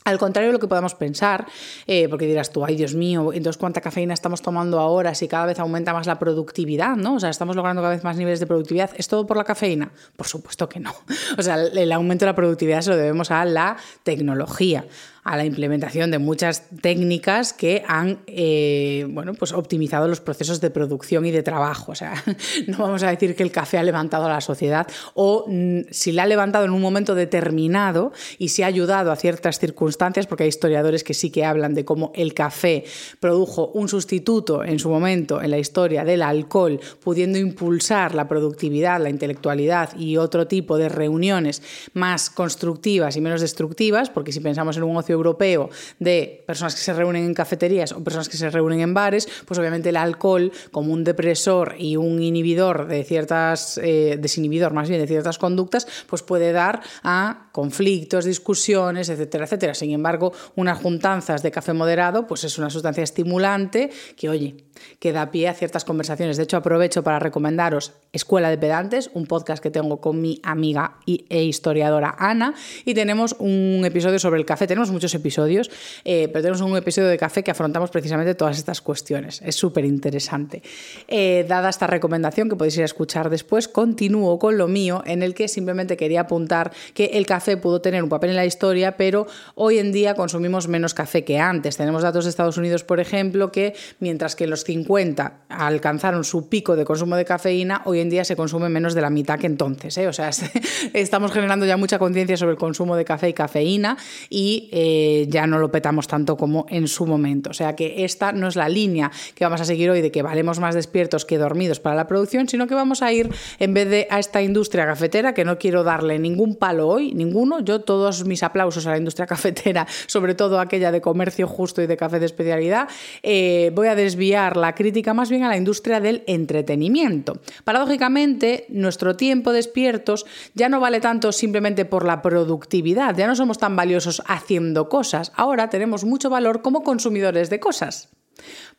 Al 0.08 0.20
contrario 0.20 0.48
de 0.48 0.54
lo 0.54 0.60
que 0.60 0.70
podamos 0.70 0.96
pensar, 0.96 1.48
eh, 1.86 2.08
porque 2.08 2.26
dirás 2.28 2.54
tú, 2.54 2.64
ay 2.64 2.78
Dios 2.78 2.96
mío, 2.96 3.34
entonces 3.34 3.58
cuánta 3.58 3.82
cafeína 3.82 4.14
estamos 4.14 4.42
tomando 4.42 4.80
ahora 4.80 5.14
si 5.14 5.28
cada 5.28 5.46
vez 5.46 5.60
aumenta 5.60 5.92
más 5.92 6.08
la 6.08 6.18
productividad, 6.18 6.96
¿no? 6.96 7.16
O 7.16 7.20
sea, 7.20 7.30
estamos 7.30 7.58
logrando 7.58 7.82
cada 7.82 7.94
vez 7.94 8.06
más 8.06 8.16
niveles 8.16 8.40
de 8.40 8.48
productividad. 8.48 8.92
¿Es 8.96 9.10
todo 9.10 9.28
por 9.28 9.36
la 9.36 9.44
cafeína? 9.44 9.92
Por 10.16 10.26
supuesto 10.26 10.70
que 10.70 10.80
no. 10.80 10.94
O 11.38 11.44
sea, 11.44 11.56
el 11.56 11.92
aumento 11.92 12.24
de 12.24 12.32
la 12.32 12.36
productividad 12.36 12.82
se 12.82 12.92
lo 12.92 12.96
debemos 12.96 13.32
a 13.32 13.44
la 13.44 13.76
tecnología 14.04 14.86
a 15.28 15.36
la 15.36 15.44
implementación 15.44 16.10
de 16.10 16.20
muchas 16.20 16.64
técnicas 16.82 17.52
que 17.52 17.84
han 17.86 18.20
eh, 18.28 19.06
bueno, 19.10 19.34
pues 19.34 19.52
optimizado 19.52 20.08
los 20.08 20.22
procesos 20.22 20.62
de 20.62 20.70
producción 20.70 21.26
y 21.26 21.32
de 21.32 21.44
trabajo. 21.44 21.92
O 21.92 21.96
sea, 21.96 22.24
no 22.68 22.78
vamos 22.78 23.04
a 23.04 23.10
decir 23.10 23.36
que 23.36 23.44
el 23.44 23.52
café 23.52 23.78
ha 23.78 23.84
levantado 23.84 24.26
a 24.26 24.30
la 24.30 24.40
sociedad 24.40 24.88
o 25.16 25.44
mm, 25.46 25.82
si 25.92 26.14
la 26.14 26.24
ha 26.24 26.28
levantado 26.28 26.64
en 26.64 26.72
un 26.72 26.82
momento 26.82 27.14
determinado 27.14 28.14
y 28.38 28.50
si 28.50 28.64
ha 28.64 28.68
ayudado 28.68 29.12
a 29.12 29.18
ciertas 29.18 29.60
circunstancias, 29.60 30.28
porque 30.28 30.44
hay 30.44 30.50
historiadores 30.50 31.04
que 31.04 31.14
sí 31.14 31.30
que 31.30 31.44
hablan 31.44 31.74
de 31.74 31.84
cómo 31.84 32.14
el 32.16 32.34
café 32.34 32.86
produjo 33.20 33.68
un 33.74 33.90
sustituto 33.90 34.64
en 34.64 34.80
su 34.80 34.90
momento 34.90 35.42
en 35.42 35.52
la 35.52 35.58
historia 35.58 36.06
del 36.06 36.22
alcohol, 36.22 36.80
pudiendo 37.04 37.38
impulsar 37.38 38.16
la 38.16 38.30
productividad, 38.30 39.02
la 39.02 39.10
intelectualidad 39.10 39.98
y 39.98 40.16
otro 40.16 40.48
tipo 40.48 40.78
de 40.78 40.88
reuniones 40.88 41.62
más 41.94 42.30
constructivas 42.30 43.18
y 43.18 43.22
menos 43.22 43.42
destructivas, 43.42 44.10
porque 44.10 44.32
si 44.32 44.40
pensamos 44.40 44.78
en 44.78 44.84
un 44.84 44.96
ocio 44.96 45.17
europeo 45.18 45.70
de 46.00 46.44
personas 46.46 46.76
que 46.76 46.82
se 46.82 46.94
reúnen 46.94 47.26
en 47.26 47.34
cafeterías 47.34 47.92
o 47.92 48.04
personas 48.04 48.30
que 48.30 48.38
se 48.38 48.50
reúnen 48.50 48.80
en 48.80 48.94
bares, 48.94 49.28
pues 49.46 49.60
obviamente 49.60 49.90
el 49.90 49.98
alcohol 49.98 50.52
como 50.72 50.94
un 50.94 51.04
depresor 51.04 51.76
y 51.78 51.98
un 51.98 52.22
inhibidor 52.22 52.88
de 52.88 53.04
ciertas, 53.04 53.78
eh, 53.84 54.18
desinhibidor 54.20 54.74
más 54.74 54.90
bien 54.90 55.02
de 55.02 55.08
ciertas 55.08 55.38
conductas, 55.38 55.88
pues 56.08 56.22
puede 56.24 56.52
dar 56.52 56.82
a 57.04 57.50
conflictos, 57.52 58.26
discusiones, 58.26 59.10
etcétera, 59.10 59.46
etcétera. 59.46 59.74
Sin 59.74 59.92
embargo, 59.92 60.32
unas 60.56 60.80
juntanzas 60.80 61.44
de 61.44 61.52
café 61.52 61.74
moderado, 61.74 62.28
pues 62.28 62.44
es 62.44 62.58
una 62.58 62.70
sustancia 62.70 63.04
estimulante 63.04 63.90
que, 64.16 64.30
oye, 64.30 64.66
que 65.00 65.12
da 65.12 65.32
pie 65.32 65.48
a 65.48 65.54
ciertas 65.54 65.84
conversaciones. 65.84 66.38
De 66.38 66.44
hecho, 66.44 66.58
aprovecho 66.58 67.04
para 67.04 67.20
recomendaros 67.20 67.94
Escuela 68.12 68.50
de 68.50 68.58
Pedantes, 68.58 69.10
un 69.14 69.26
podcast 69.26 69.62
que 69.62 69.72
tengo 69.72 70.00
con 70.02 70.22
mi 70.22 70.40
amiga 70.44 70.98
e 71.06 71.44
historiadora 71.44 72.16
Ana, 72.18 72.54
y 72.86 72.94
tenemos 72.94 73.36
un 73.40 73.84
episodio 73.86 74.20
sobre 74.20 74.40
el 74.40 74.46
café. 74.46 74.68
Tenemos 74.68 74.92
muchos 74.92 75.07
episodios, 75.14 75.70
eh, 76.06 76.28
pero 76.28 76.42
tenemos 76.42 76.62
un 76.62 76.76
episodio 76.76 77.08
de 77.08 77.18
café 77.18 77.44
que 77.44 77.52
afrontamos 77.52 77.90
precisamente 77.90 78.36
todas 78.36 78.58
estas 78.58 78.82
cuestiones. 78.82 79.42
Es 79.44 79.56
súper 79.56 79.86
interesante. 79.86 80.62
Eh, 81.08 81.46
dada 81.48 81.70
esta 81.70 81.88
recomendación 81.88 82.50
que 82.50 82.56
podéis 82.56 82.78
ir 82.78 82.84
a 82.84 82.86
escuchar 82.86 83.30
después, 83.30 83.68
continúo 83.68 84.40
con 84.40 84.58
lo 84.58 84.68
mío, 84.68 85.04
en 85.06 85.24
el 85.24 85.34
que 85.34 85.48
simplemente 85.48 85.98
quería 85.98 86.22
apuntar 86.22 86.72
que 86.94 87.06
el 87.14 87.26
café 87.26 87.58
pudo 87.58 87.82
tener 87.82 88.04
un 88.04 88.10
papel 88.10 88.32
en 88.32 88.36
la 88.36 88.46
historia, 88.46 88.98
pero 88.98 89.28
hoy 89.56 89.80
en 89.80 89.92
día 89.92 90.16
consumimos 90.16 90.68
menos 90.68 90.94
café 90.94 91.24
que 91.24 91.40
antes. 91.40 91.78
Tenemos 91.78 92.04
datos 92.04 92.26
de 92.26 92.30
Estados 92.30 92.58
Unidos, 92.58 92.84
por 92.84 93.00
ejemplo, 93.00 93.52
que 93.52 93.76
mientras 94.00 94.36
que 94.36 94.46
en 94.46 94.50
los 94.50 94.64
50 94.64 95.46
alcanzaron 95.50 96.24
su 96.24 96.50
pico 96.50 96.76
de 96.76 96.86
consumo 96.86 97.16
de 97.16 97.26
cafeína, 97.26 97.82
hoy 97.86 98.00
en 98.00 98.10
día 98.10 98.24
se 98.24 98.36
consume 98.36 98.70
menos 98.70 98.94
de 98.94 99.02
la 99.02 99.10
mitad 99.10 99.40
que 99.40 99.48
entonces. 99.48 99.98
¿eh? 99.98 100.08
O 100.08 100.14
sea, 100.14 100.30
estamos 100.94 101.32
generando 101.32 101.66
ya 101.66 101.78
mucha 101.78 102.00
conciencia 102.00 102.38
sobre 102.38 102.54
el 102.54 102.58
consumo 102.58 102.96
de 102.96 103.06
café 103.06 103.30
y 103.30 103.34
cafeína 103.34 103.98
y 104.30 104.70
eh, 105.00 105.28
ya 105.30 105.46
no 105.46 105.60
lo 105.60 105.72
petamos 105.72 106.08
tanto 106.08 106.36
como 106.38 106.66
en 106.70 106.88
su 106.88 107.06
momento. 107.06 107.52
O 107.52 107.54
sea 107.54 107.76
que 107.76 108.04
esta 108.04 108.32
no 108.32 108.48
es 108.48 108.56
la 108.56 108.68
línea 108.68 109.12
que 109.36 109.44
vamos 109.44 109.62
a 109.62 109.66
seguir 109.66 109.92
hoy 109.92 110.02
de 110.02 110.12
que 110.12 110.24
valemos 110.24 110.60
más 110.60 110.74
despiertos 110.74 111.24
que 111.24 111.38
dormidos 111.38 111.80
para 111.80 111.96
la 111.96 112.08
producción, 112.08 112.50
sino 112.50 112.66
que 112.66 112.74
vamos 112.74 113.02
a 113.04 113.12
ir 113.14 113.30
en 113.60 113.74
vez 113.74 113.90
de 113.90 114.08
a 114.10 114.18
esta 114.20 114.42
industria 114.42 114.86
cafetera, 114.86 115.34
que 115.34 115.46
no 115.46 115.60
quiero 115.60 115.84
darle 115.84 116.18
ningún 116.18 116.56
palo 116.56 116.88
hoy, 116.88 117.14
ninguno, 117.14 117.60
yo 117.60 117.82
todos 117.82 118.26
mis 118.26 118.42
aplausos 118.42 118.88
a 118.88 118.92
la 118.92 118.98
industria 118.98 119.28
cafetera, 119.34 119.86
sobre 120.08 120.34
todo 120.34 120.60
aquella 120.60 120.92
de 120.92 121.02
comercio 121.02 121.48
justo 121.48 121.82
y 121.82 121.88
de 121.88 121.96
café 121.96 122.20
de 122.20 122.26
especialidad, 122.26 122.88
eh, 123.22 123.72
voy 123.76 123.88
a 123.88 123.96
desviar 123.96 124.58
la 124.58 124.74
crítica 124.74 125.14
más 125.14 125.30
bien 125.30 125.44
a 125.44 125.50
la 125.50 125.58
industria 125.58 126.00
del 126.00 126.24
entretenimiento. 126.26 127.40
Paradójicamente, 127.64 128.66
nuestro 128.70 129.16
tiempo 129.16 129.52
despiertos 129.52 130.26
ya 130.56 130.70
no 130.70 130.80
vale 130.80 131.00
tanto 131.02 131.32
simplemente 131.32 131.86
por 131.86 132.06
la 132.06 132.22
productividad, 132.22 133.16
ya 133.16 133.28
no 133.28 133.36
somos 133.36 133.58
tan 133.58 133.76
valiosos 133.76 134.24
haciendo 134.26 134.77
cosas, 134.86 135.32
ahora 135.36 135.70
tenemos 135.70 136.06
mucho 136.06 136.30
valor 136.30 136.62
como 136.62 136.84
consumidores 136.84 137.50
de 137.50 137.60
cosas 137.60 138.10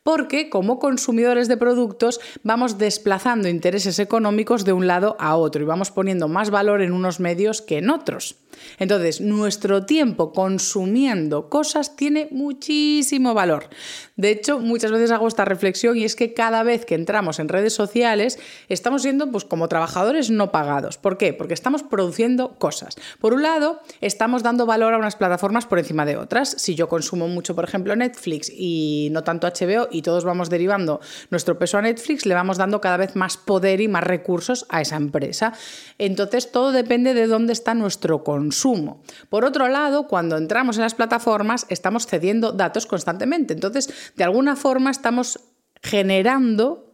porque 0.03 0.49
como 0.49 0.79
consumidores 0.79 1.49
de 1.49 1.57
productos 1.57 2.21
vamos 2.43 2.79
desplazando 2.79 3.49
intereses 3.49 3.99
económicos 3.99 4.65
de 4.65 4.73
un 4.73 4.87
lado 4.87 5.17
a 5.19 5.37
otro 5.37 5.63
y 5.63 5.67
vamos 5.67 5.91
poniendo 5.91 6.29
más 6.29 6.51
valor 6.51 6.81
en 6.81 6.93
unos 6.93 7.21
medios 7.21 7.61
que 7.61 7.79
en 7.79 7.91
otros. 7.91 8.37
Entonces, 8.79 9.21
nuestro 9.21 9.85
tiempo 9.87 10.33
consumiendo 10.33 11.49
cosas 11.49 11.97
tiene 11.97 12.29
muchísimo 12.31 13.35
valor. 13.35 13.69
De 14.17 14.31
hecho, 14.31 14.59
muchas 14.59 14.91
veces 14.91 15.11
hago 15.11 15.29
esta 15.29 15.45
reflexión 15.45 15.97
y 15.97 16.05
es 16.05 16.17
que 16.17 16.35
cada 16.35 16.63
vez 16.63 16.85
que 16.85 16.95
entramos 16.95 17.39
en 17.39 17.49
redes 17.49 17.75
sociales 17.75 18.39
estamos 18.69 19.03
siendo 19.03 19.31
pues 19.31 19.45
como 19.45 19.69
trabajadores 19.69 20.31
no 20.31 20.51
pagados. 20.51 20.99
¿Por 20.99 21.19
qué? 21.19 21.33
Porque 21.33 21.55
estamos 21.55 21.83
produciendo 21.83 22.59
cosas. 22.59 22.97
Por 23.21 23.35
un 23.35 23.43
lado, 23.43 23.81
estamos 24.01 24.43
dando 24.43 24.67
valor 24.67 24.95
a 24.95 24.99
unas 24.99 25.17
plataformas 25.17 25.67
por 25.67 25.79
encima 25.79 26.05
de 26.05 26.17
otras. 26.17 26.51
Si 26.59 26.75
yo 26.75 26.89
consumo 26.89 27.29
mucho, 27.29 27.55
por 27.55 27.65
ejemplo, 27.65 27.95
Netflix 27.95 28.51
y 28.55 29.09
no 29.13 29.23
tanto 29.23 29.47
HBO 29.49 29.89
y 29.91 30.03
todos 30.03 30.25
vamos 30.25 30.51
derivando 30.51 31.01
nuestro 31.31 31.59
peso 31.59 31.79
a 31.79 31.83
Netflix, 31.83 32.27
le 32.27 32.35
vamos 32.35 32.59
dando 32.59 32.81
cada 32.81 32.97
vez 32.97 33.17
más 33.17 33.37
poder 33.37 33.81
y 33.81 33.89
más 33.89 34.05
recursos 34.05 34.67
a 34.69 34.81
esa 34.81 34.97
empresa. 34.97 35.53
Entonces, 35.99 36.53
todo 36.53 36.73
depende 36.73 37.15
de 37.15 37.27
dónde 37.27 37.53
está 37.53 37.75
nuestro 37.75 38.25
consumo. 38.25 39.03
Por 39.29 39.45
otro 39.45 39.69
lado, 39.69 40.09
cuando 40.09 40.37
entramos 40.37 40.77
en 40.77 40.83
las 40.83 40.95
plataformas, 40.95 41.67
estamos 41.69 42.07
cediendo 42.07 42.53
datos 42.53 42.87
constantemente. 42.87 43.55
Entonces, 43.55 44.13
de 44.17 44.25
alguna 44.25 44.57
forma, 44.57 44.91
estamos 44.91 45.41
generando 45.83 46.89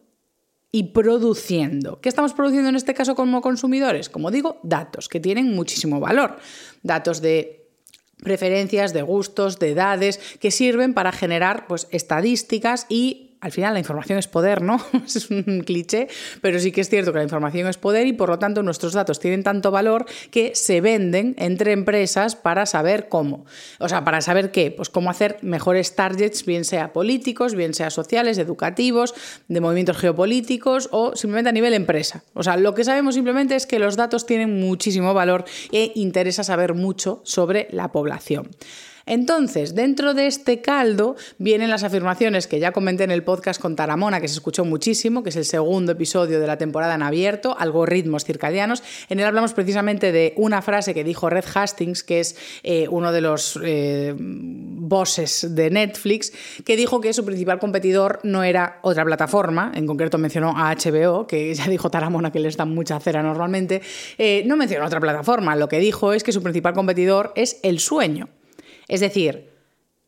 y 0.75 0.93
produciendo. 0.93 2.01
¿Qué 2.01 2.09
estamos 2.09 2.33
produciendo 2.33 2.69
en 2.69 2.75
este 2.75 2.95
caso 2.95 3.15
como 3.15 3.41
consumidores? 3.41 4.09
Como 4.09 4.33
digo, 4.33 4.59
datos 4.65 5.09
que 5.09 5.21
tienen 5.21 5.55
muchísimo 5.55 6.01
valor. 6.01 6.39
Datos 6.83 7.21
de 7.21 7.64
preferencias, 8.25 8.93
de 8.93 9.03
gustos, 9.03 9.61
de 9.61 9.71
edades, 9.71 10.19
que 10.41 10.51
sirven 10.51 10.95
para 10.95 11.13
generar 11.13 11.69
pues, 11.69 11.87
estadísticas 11.93 12.87
y 12.89 13.24
al 13.45 13.53
final 13.53 13.75
la 13.75 13.79
información 13.79 14.19
es 14.19 14.27
poder, 14.27 14.63
¿no? 14.63 14.81
es 15.07 15.29
un 15.29 15.63
cliché, 15.67 16.09
pero 16.41 16.59
sí 16.59 16.73
que 16.73 16.81
es 16.81 16.89
cierto 16.89 17.13
que 17.13 17.19
la 17.19 17.25
información 17.25 17.69
es 17.69 17.77
poder 17.77 18.07
y 18.07 18.15
por 18.15 18.31
lo 18.31 18.39
tanto 18.39 18.63
nuestros 18.63 18.95
datos 18.95 19.21
tienen 19.21 19.43
tanto 19.43 19.71
valor 19.71 20.07
que 20.31 20.53
se 20.55 20.81
venden 20.81 21.35
entre 21.37 21.73
empresas 21.73 22.37
para 22.37 22.65
saber 22.65 23.11
cómo. 23.11 23.45
O 23.81 23.89
sea, 23.91 24.03
para 24.03 24.23
saber 24.23 24.51
qué, 24.51 24.71
pues 24.71 24.89
cómo 24.89 25.11
hacer 25.11 25.37
mejores 25.43 25.95
targets, 25.95 26.47
bien 26.47 26.65
sea 26.65 26.95
políticos, 26.95 27.55
bien 27.55 27.75
sea 27.75 27.91
sociales, 27.91 28.39
educativos, 28.39 29.15
de 29.49 29.61
movimientos 29.61 29.99
geopolíticos 29.99 30.89
o 30.91 31.15
simplemente 31.15 31.51
a 31.51 31.53
nivel 31.53 31.75
empresa. 31.75 32.25
O 32.33 32.43
sea, 32.43 32.57
lo 32.57 32.75
que 32.75 32.83
sabemos 32.83 33.15
simplemente 33.15 33.57
es 33.57 33.67
que 33.67 33.79
los 33.79 33.97
datos 33.97 34.25
tienen 34.25 34.59
muchísimo 34.59 35.13
valor 35.13 35.45
e 35.71 35.93
interesa 35.97 36.45
saber 36.45 36.73
mucho 36.73 37.21
sobre 37.25 37.69
la 37.73 37.93
población. 37.93 38.49
Entonces, 39.07 39.75
dentro 39.75 40.15
de 40.15 40.27
este 40.27 40.61
caldo 40.61 41.17
vienen 41.39 41.71
las 41.71 41.85
afirmaciones 41.85 42.47
que 42.47 42.59
ya 42.59 42.73
comenté 42.73 43.05
en 43.05 43.11
el 43.11 43.23
podcast 43.23 43.61
con 43.61 43.77
Taramona, 43.77 44.21
que 44.21 44.29
se 44.29 44.35
escuchó 44.35 44.65
muchísimo, 44.65 45.23
que 45.23 45.29
es 45.29 45.37
el 45.37 45.45
segundo 45.45 45.93
episodio 45.93 46.41
de 46.41 46.47
la 46.47 46.57
temporada 46.57 46.95
en 46.95 47.03
abierto, 47.03 47.57
algoritmos 47.59 48.25
circadianos. 48.25 48.83
En 49.09 49.21
él 49.21 49.27
hablamos 49.27 49.53
precisamente 49.53 50.13
de 50.13 50.33
una 50.37 50.63
frase 50.63 50.95
que 50.95 51.05
dijo 51.05 51.29
Red 51.29 51.45
Hastings, 51.55 52.03
que 52.03 52.21
es 52.21 52.37
eh, 52.63 52.87
uno 52.89 53.13
de 53.13 53.21
los 53.21 53.59
eh, 53.63 54.15
bosses 54.17 55.55
de 55.55 55.71
Netflix, 55.71 56.33
que 56.65 56.77
dijo 56.77 57.01
que 57.01 57.13
su 57.13 57.25
principal 57.25 57.59
competidor 57.59 58.21
no 58.23 58.43
era 58.43 58.79
otra 58.83 59.05
plataforma, 59.05 59.73
en 59.75 59.87
concreto 59.87 60.19
mencionó 60.19 60.55
a 60.57 60.75
HBO, 60.75 61.27
que 61.27 61.55
ya 61.55 61.67
dijo 61.69 61.91
Taramona 61.91 62.33
que 62.33 62.41
les 62.41 62.57
dan 62.57 62.75
mucha 62.75 62.99
cera 63.01 63.23
normalmente, 63.23 63.83
eh, 64.19 64.43
no 64.47 64.57
mencionó 64.57 64.87
otra 64.87 65.01
plataforma, 65.01 65.57
lo 65.57 65.69
que 65.69 65.79
dijo 65.79 66.13
es 66.13 66.23
que 66.25 66.33
su 66.33 66.43
principal 66.43 66.75
competidor 66.75 67.33
es 67.37 67.59
el 67.63 67.81
sueño. 67.81 68.29
Es 68.89 69.01
decir, 69.01 69.55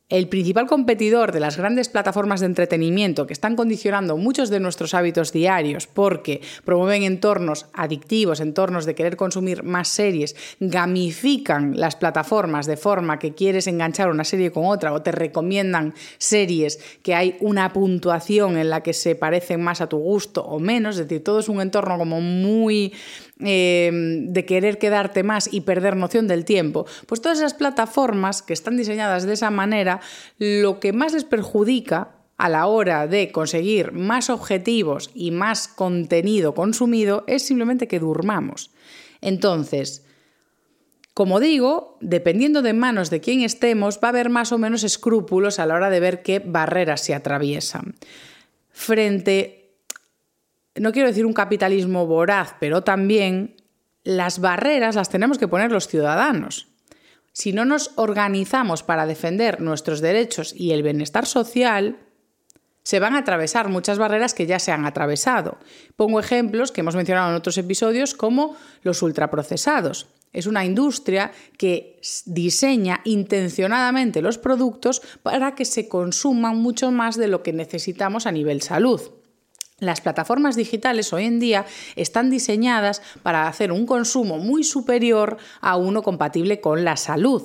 el 0.08 0.28
principal 0.28 0.68
competidor 0.68 1.32
de 1.32 1.40
las 1.40 1.56
grandes 1.56 1.88
plataformas 1.88 2.38
de 2.38 2.46
entretenimiento 2.46 3.26
que 3.26 3.32
están 3.32 3.56
condicionando 3.56 4.16
muchos 4.16 4.50
de 4.50 4.60
nuestros 4.60 4.94
hábitos 4.94 5.32
diarios 5.32 5.88
porque 5.88 6.42
promueven 6.64 7.02
entornos 7.02 7.66
adictivos, 7.72 8.38
entornos 8.38 8.86
de 8.86 8.94
querer 8.94 9.16
consumir 9.16 9.64
más 9.64 9.88
series, 9.88 10.36
gamifican 10.60 11.72
las 11.76 11.96
plataformas 11.96 12.66
de 12.66 12.76
forma 12.76 13.18
que 13.18 13.34
quieres 13.34 13.66
enganchar 13.66 14.08
una 14.08 14.22
serie 14.22 14.52
con 14.52 14.66
otra 14.66 14.92
o 14.92 15.02
te 15.02 15.10
recomiendan 15.10 15.92
series 16.18 16.78
que 17.02 17.16
hay 17.16 17.36
una 17.40 17.72
puntuación 17.72 18.58
en 18.58 18.70
la 18.70 18.84
que 18.84 18.92
se 18.92 19.16
parecen 19.16 19.60
más 19.60 19.80
a 19.80 19.88
tu 19.88 19.98
gusto 19.98 20.44
o 20.44 20.60
menos, 20.60 20.98
es 20.98 21.08
decir, 21.08 21.24
todo 21.24 21.40
es 21.40 21.48
un 21.48 21.60
entorno 21.60 21.98
como 21.98 22.20
muy 22.20 22.92
Em, 23.38 24.32
de 24.32 24.46
querer 24.46 24.78
quedarte 24.78 25.22
más 25.22 25.52
y 25.52 25.60
perder 25.60 25.94
noción 25.94 26.26
del 26.26 26.46
tiempo, 26.46 26.86
pues 27.06 27.20
todas 27.20 27.36
esas 27.36 27.52
plataformas 27.52 28.40
que 28.40 28.54
están 28.54 28.78
diseñadas 28.78 29.26
de 29.26 29.34
esa 29.34 29.50
manera, 29.50 30.00
lo 30.38 30.80
que 30.80 30.94
más 30.94 31.12
les 31.12 31.24
perjudica 31.24 32.16
a 32.38 32.48
la 32.48 32.66
hora 32.66 33.06
de 33.06 33.32
conseguir 33.32 33.92
más 33.92 34.30
objetivos 34.30 35.10
y 35.14 35.32
más 35.32 35.68
contenido 35.68 36.54
consumido 36.54 37.24
es 37.26 37.46
simplemente 37.46 37.88
que 37.88 38.00
durmamos. 38.00 38.70
Entonces, 39.20 40.06
Como 41.16 41.40
digo, 41.40 41.96
dependiendo 42.02 42.60
de 42.60 42.74
manos 42.74 43.08
de 43.08 43.22
quién 43.22 43.40
estemos, 43.40 44.00
va 44.04 44.08
a 44.08 44.10
haber 44.10 44.28
más 44.28 44.52
o 44.52 44.58
menos 44.58 44.84
escrúpulos 44.84 45.58
a 45.58 45.64
la 45.64 45.74
hora 45.74 45.88
de 45.88 45.98
ver 45.98 46.22
qué 46.22 46.40
barreras 46.40 47.00
se 47.00 47.14
atraviesan. 47.14 47.94
Frente, 48.70 49.65
no 50.78 50.92
quiero 50.92 51.08
decir 51.08 51.26
un 51.26 51.32
capitalismo 51.32 52.06
voraz, 52.06 52.54
pero 52.60 52.82
también 52.82 53.56
las 54.04 54.40
barreras 54.40 54.94
las 54.94 55.08
tenemos 55.08 55.38
que 55.38 55.48
poner 55.48 55.72
los 55.72 55.88
ciudadanos. 55.88 56.68
Si 57.32 57.52
no 57.52 57.64
nos 57.64 57.90
organizamos 57.96 58.82
para 58.82 59.06
defender 59.06 59.60
nuestros 59.60 60.00
derechos 60.00 60.54
y 60.56 60.72
el 60.72 60.82
bienestar 60.82 61.26
social, 61.26 61.98
se 62.82 63.00
van 63.00 63.16
a 63.16 63.18
atravesar 63.18 63.68
muchas 63.68 63.98
barreras 63.98 64.32
que 64.32 64.46
ya 64.46 64.60
se 64.60 64.70
han 64.70 64.86
atravesado. 64.86 65.58
Pongo 65.96 66.20
ejemplos 66.20 66.70
que 66.70 66.82
hemos 66.82 66.94
mencionado 66.94 67.30
en 67.30 67.36
otros 67.36 67.58
episodios 67.58 68.14
como 68.14 68.56
los 68.82 69.02
ultraprocesados. 69.02 70.06
Es 70.32 70.46
una 70.46 70.64
industria 70.64 71.32
que 71.58 72.00
diseña 72.26 73.00
intencionadamente 73.04 74.22
los 74.22 74.38
productos 74.38 75.02
para 75.24 75.56
que 75.56 75.64
se 75.64 75.88
consuman 75.88 76.58
mucho 76.58 76.92
más 76.92 77.16
de 77.16 77.26
lo 77.26 77.42
que 77.42 77.52
necesitamos 77.52 78.26
a 78.26 78.32
nivel 78.32 78.62
salud. 78.62 79.00
Las 79.78 80.00
plataformas 80.00 80.56
digitales 80.56 81.12
hoy 81.12 81.24
en 81.24 81.38
día 81.38 81.66
están 81.96 82.30
diseñadas 82.30 83.02
para 83.22 83.46
hacer 83.46 83.72
un 83.72 83.84
consumo 83.84 84.38
muy 84.38 84.64
superior 84.64 85.36
a 85.60 85.76
uno 85.76 86.02
compatible 86.02 86.62
con 86.62 86.82
la 86.82 86.96
salud. 86.96 87.42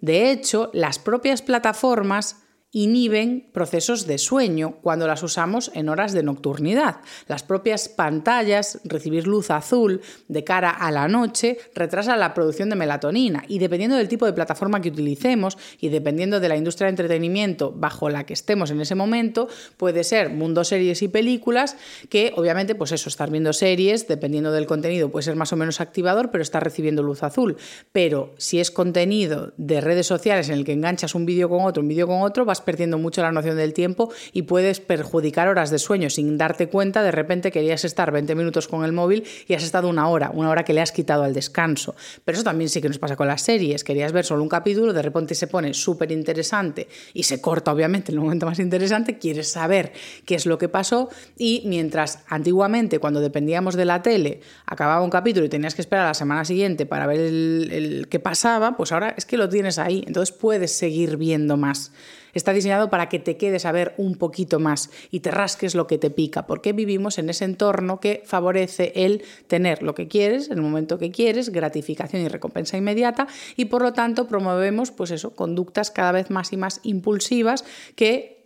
De 0.00 0.30
hecho, 0.30 0.70
las 0.72 1.00
propias 1.00 1.42
plataformas 1.42 2.36
inhiben 2.70 3.48
procesos 3.52 4.06
de 4.06 4.18
sueño 4.18 4.76
cuando 4.82 5.06
las 5.06 5.22
usamos 5.22 5.70
en 5.74 5.88
horas 5.88 6.12
de 6.12 6.22
nocturnidad. 6.22 6.96
Las 7.26 7.42
propias 7.42 7.88
pantallas, 7.88 8.80
recibir 8.84 9.26
luz 9.26 9.50
azul 9.50 10.02
de 10.28 10.44
cara 10.44 10.70
a 10.70 10.90
la 10.90 11.08
noche, 11.08 11.58
retrasa 11.74 12.16
la 12.16 12.34
producción 12.34 12.68
de 12.68 12.76
melatonina 12.76 13.44
y 13.48 13.58
dependiendo 13.58 13.96
del 13.96 14.08
tipo 14.08 14.26
de 14.26 14.34
plataforma 14.34 14.82
que 14.82 14.90
utilicemos 14.90 15.56
y 15.80 15.88
dependiendo 15.88 16.40
de 16.40 16.48
la 16.48 16.56
industria 16.56 16.86
de 16.86 16.90
entretenimiento 16.90 17.72
bajo 17.72 18.10
la 18.10 18.26
que 18.26 18.34
estemos 18.34 18.70
en 18.70 18.82
ese 18.82 18.94
momento, 18.94 19.48
puede 19.78 20.04
ser 20.04 20.28
mundo 20.28 20.62
series 20.62 21.00
y 21.00 21.08
películas 21.08 21.76
que 22.10 22.32
obviamente 22.36 22.74
pues 22.74 22.92
eso, 22.92 23.08
estar 23.08 23.30
viendo 23.30 23.54
series, 23.54 24.08
dependiendo 24.08 24.52
del 24.52 24.66
contenido 24.66 25.10
puede 25.10 25.24
ser 25.24 25.36
más 25.36 25.54
o 25.54 25.56
menos 25.56 25.80
activador, 25.80 26.30
pero 26.30 26.42
está 26.42 26.60
recibiendo 26.60 27.02
luz 27.02 27.22
azul. 27.22 27.56
Pero 27.92 28.34
si 28.36 28.60
es 28.60 28.70
contenido 28.70 29.54
de 29.56 29.80
redes 29.80 30.06
sociales 30.06 30.50
en 30.50 30.56
el 30.56 30.64
que 30.64 30.72
enganchas 30.72 31.14
un 31.14 31.24
vídeo 31.24 31.48
con 31.48 31.64
otro, 31.64 31.82
un 31.82 31.88
vídeo 31.88 32.06
con 32.06 32.20
otro, 32.20 32.44
vas 32.44 32.57
perdiendo 32.60 32.98
mucho 32.98 33.22
la 33.22 33.32
noción 33.32 33.56
del 33.56 33.72
tiempo 33.72 34.10
y 34.32 34.42
puedes 34.42 34.80
perjudicar 34.80 35.48
horas 35.48 35.70
de 35.70 35.78
sueño 35.78 36.10
sin 36.10 36.38
darte 36.38 36.68
cuenta. 36.68 37.02
De 37.02 37.10
repente 37.10 37.50
querías 37.50 37.84
estar 37.84 38.12
20 38.12 38.34
minutos 38.34 38.68
con 38.68 38.84
el 38.84 38.92
móvil 38.92 39.24
y 39.46 39.54
has 39.54 39.62
estado 39.62 39.88
una 39.88 40.08
hora, 40.08 40.30
una 40.32 40.50
hora 40.50 40.64
que 40.64 40.72
le 40.72 40.80
has 40.80 40.92
quitado 40.92 41.22
al 41.22 41.34
descanso. 41.34 41.94
Pero 42.24 42.36
eso 42.36 42.44
también 42.44 42.68
sí 42.68 42.80
que 42.80 42.88
nos 42.88 42.98
pasa 42.98 43.16
con 43.16 43.26
las 43.26 43.42
series. 43.42 43.84
Querías 43.84 44.12
ver 44.12 44.24
solo 44.24 44.42
un 44.42 44.48
capítulo, 44.48 44.92
de 44.92 45.02
repente 45.02 45.34
se 45.34 45.46
pone 45.46 45.74
súper 45.74 46.12
interesante 46.12 46.88
y 47.14 47.24
se 47.24 47.40
corta, 47.40 47.72
obviamente, 47.72 48.12
en 48.12 48.18
el 48.18 48.24
momento 48.24 48.46
más 48.46 48.58
interesante. 48.58 49.18
Quieres 49.18 49.48
saber 49.48 49.92
qué 50.24 50.34
es 50.34 50.46
lo 50.46 50.58
que 50.58 50.68
pasó 50.68 51.08
y 51.36 51.62
mientras 51.66 52.20
antiguamente, 52.28 52.98
cuando 52.98 53.20
dependíamos 53.20 53.74
de 53.74 53.84
la 53.84 54.02
tele, 54.02 54.40
acababa 54.66 55.02
un 55.02 55.10
capítulo 55.10 55.46
y 55.46 55.48
tenías 55.48 55.74
que 55.74 55.82
esperar 55.82 56.04
a 56.04 56.08
la 56.08 56.14
semana 56.14 56.44
siguiente 56.44 56.86
para 56.86 57.06
ver 57.06 57.20
el, 57.20 58.06
qué 58.10 58.20
pasaba, 58.20 58.76
pues 58.76 58.92
ahora 58.92 59.14
es 59.16 59.24
que 59.24 59.36
lo 59.36 59.48
tienes 59.48 59.78
ahí. 59.78 60.04
Entonces 60.06 60.34
puedes 60.34 60.72
seguir 60.72 61.16
viendo 61.16 61.56
más. 61.56 61.92
Está 62.38 62.52
diseñado 62.52 62.88
para 62.88 63.08
que 63.08 63.18
te 63.18 63.36
quedes 63.36 63.66
a 63.66 63.72
ver 63.72 63.94
un 63.96 64.14
poquito 64.14 64.60
más 64.60 64.90
y 65.10 65.18
te 65.20 65.32
rasques 65.32 65.74
lo 65.74 65.88
que 65.88 65.98
te 65.98 66.08
pica, 66.08 66.46
porque 66.46 66.72
vivimos 66.72 67.18
en 67.18 67.28
ese 67.30 67.44
entorno 67.44 67.98
que 67.98 68.22
favorece 68.24 68.92
el 68.94 69.24
tener 69.48 69.82
lo 69.82 69.96
que 69.96 70.06
quieres, 70.06 70.48
el 70.48 70.62
momento 70.62 71.00
que 71.00 71.10
quieres, 71.10 71.50
gratificación 71.50 72.22
y 72.22 72.28
recompensa 72.28 72.76
inmediata, 72.76 73.26
y 73.56 73.64
por 73.64 73.82
lo 73.82 73.92
tanto 73.92 74.28
promovemos 74.28 74.92
pues 74.92 75.10
eso, 75.10 75.34
conductas 75.34 75.90
cada 75.90 76.12
vez 76.12 76.30
más 76.30 76.52
y 76.52 76.56
más 76.56 76.78
impulsivas 76.84 77.64
que 77.96 78.37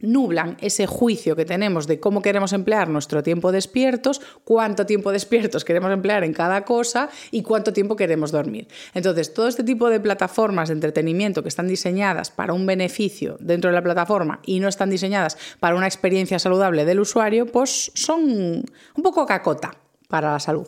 nublan 0.00 0.56
ese 0.60 0.86
juicio 0.86 1.36
que 1.36 1.44
tenemos 1.44 1.86
de 1.86 2.00
cómo 2.00 2.22
queremos 2.22 2.52
emplear 2.52 2.88
nuestro 2.88 3.22
tiempo 3.22 3.52
despiertos, 3.52 4.20
cuánto 4.44 4.86
tiempo 4.86 5.12
despiertos 5.12 5.64
queremos 5.64 5.92
emplear 5.92 6.24
en 6.24 6.32
cada 6.32 6.64
cosa 6.64 7.08
y 7.30 7.42
cuánto 7.42 7.72
tiempo 7.72 7.96
queremos 7.96 8.30
dormir. 8.30 8.68
Entonces, 8.94 9.34
todo 9.34 9.48
este 9.48 9.64
tipo 9.64 9.90
de 9.90 10.00
plataformas 10.00 10.68
de 10.68 10.74
entretenimiento 10.74 11.42
que 11.42 11.48
están 11.48 11.68
diseñadas 11.68 12.30
para 12.30 12.52
un 12.52 12.66
beneficio 12.66 13.36
dentro 13.40 13.70
de 13.70 13.74
la 13.74 13.82
plataforma 13.82 14.40
y 14.44 14.60
no 14.60 14.68
están 14.68 14.90
diseñadas 14.90 15.36
para 15.60 15.76
una 15.76 15.86
experiencia 15.86 16.38
saludable 16.38 16.84
del 16.84 17.00
usuario, 17.00 17.46
pues 17.46 17.90
son 17.94 18.22
un 18.22 19.02
poco 19.02 19.26
cacota 19.26 19.76
para 20.08 20.32
la 20.32 20.40
salud. 20.40 20.66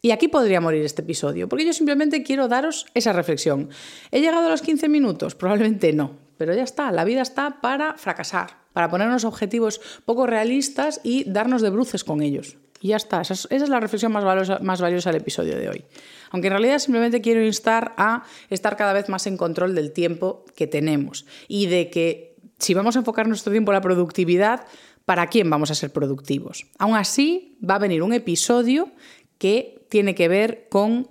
Y 0.00 0.12
aquí 0.12 0.28
podría 0.28 0.60
morir 0.60 0.84
este 0.84 1.02
episodio, 1.02 1.48
porque 1.48 1.64
yo 1.64 1.72
simplemente 1.72 2.22
quiero 2.22 2.46
daros 2.46 2.86
esa 2.94 3.12
reflexión. 3.12 3.68
¿He 4.12 4.20
llegado 4.20 4.46
a 4.46 4.50
los 4.50 4.62
15 4.62 4.88
minutos? 4.88 5.34
Probablemente 5.34 5.92
no, 5.92 6.12
pero 6.38 6.54
ya 6.54 6.62
está, 6.62 6.90
la 6.92 7.04
vida 7.04 7.20
está 7.20 7.60
para 7.60 7.94
fracasar, 7.94 8.56
para 8.72 8.88
ponernos 8.88 9.24
objetivos 9.24 9.80
poco 10.06 10.26
realistas 10.26 11.00
y 11.02 11.30
darnos 11.30 11.60
de 11.60 11.70
bruces 11.70 12.04
con 12.04 12.22
ellos. 12.22 12.56
Y 12.80 12.88
ya 12.88 12.96
está, 12.96 13.20
esa 13.20 13.34
es, 13.34 13.68
la 13.68 13.80
reflexión 13.80 14.12
más 14.12 14.24
valiosa, 14.24 14.60
más 14.62 14.80
valiosa 14.80 15.10
del 15.10 15.20
episodio 15.20 15.58
de 15.58 15.68
hoy. 15.68 15.84
Aunque 16.30 16.46
en 16.46 16.52
realidad 16.52 16.78
simplemente 16.78 17.20
quiero 17.20 17.44
instar 17.44 17.92
a 17.96 18.22
estar 18.50 18.76
cada 18.76 18.92
vez 18.92 19.08
más 19.08 19.26
en 19.26 19.36
control 19.36 19.74
del 19.74 19.92
tiempo 19.92 20.44
que 20.54 20.68
tenemos 20.68 21.26
y 21.48 21.66
de 21.66 21.90
que 21.90 22.36
si 22.58 22.74
vamos 22.74 22.94
a 22.94 23.00
enfocar 23.00 23.26
nuestro 23.26 23.50
tiempo 23.50 23.72
en 23.72 23.74
la 23.74 23.80
productividad, 23.80 24.64
¿para 25.04 25.26
quién 25.26 25.50
vamos 25.50 25.72
a 25.72 25.74
ser 25.74 25.92
productivos? 25.92 26.66
Aún 26.78 26.96
así, 26.96 27.58
va 27.68 27.76
a 27.76 27.80
venir 27.80 28.02
un 28.02 28.12
episodio 28.12 28.92
que 29.38 29.86
tiene 29.88 30.14
que 30.14 30.28
ver 30.28 30.68
con 30.68 31.08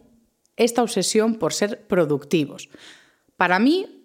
esta 0.56 0.84
obsesión 0.84 1.36
por 1.36 1.54
ser 1.54 1.86
productivos. 1.88 2.70
Para 3.36 3.60
mí, 3.60 3.97